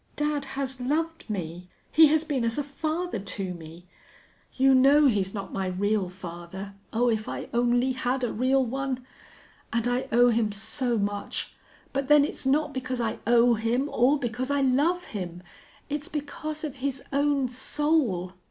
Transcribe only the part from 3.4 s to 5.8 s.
me. You know he's not my